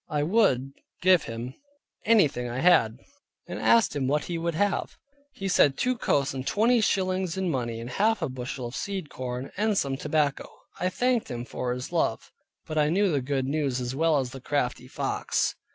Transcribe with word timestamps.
I 0.09 0.23
would 0.23 0.71
[give 1.03 1.25
him] 1.25 1.53
anything 2.07 2.49
I 2.49 2.57
had, 2.57 2.97
and 3.47 3.59
asked 3.59 3.95
him 3.95 4.07
what 4.07 4.25
he 4.25 4.35
would 4.39 4.55
have? 4.55 4.97
He 5.33 5.47
said 5.47 5.77
two 5.77 5.95
coats 5.95 6.33
and 6.33 6.47
twenty 6.47 6.81
shillings 6.81 7.37
in 7.37 7.51
money, 7.51 7.79
and 7.79 7.87
half 7.87 8.23
a 8.23 8.27
bushel 8.27 8.65
of 8.65 8.75
seed 8.75 9.11
corn, 9.11 9.51
and 9.57 9.77
some 9.77 9.97
tobacco. 9.97 10.49
I 10.79 10.89
thanked 10.89 11.29
him 11.29 11.45
for 11.45 11.71
his 11.71 11.91
love; 11.91 12.31
but 12.65 12.79
I 12.79 12.89
knew 12.89 13.11
the 13.11 13.21
good 13.21 13.45
news 13.45 13.79
as 13.79 13.93
well 13.93 14.17
as 14.17 14.31
the 14.31 14.41
crafty 14.41 14.87
fox. 14.87 15.53